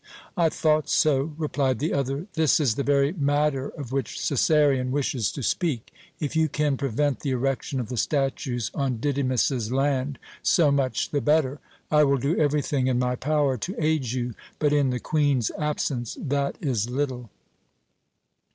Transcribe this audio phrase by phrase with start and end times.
[0.35, 2.25] "I thought so," replied the other.
[2.33, 5.93] "This is the very matter of which Cæsarion wishes to speak.
[6.19, 11.21] If you can prevent the erection of the statues on Didymus's land, so much the
[11.21, 11.59] better.
[11.91, 16.17] I will do everything in my power to aid you, but in the Queen's absence
[16.19, 17.29] that is little."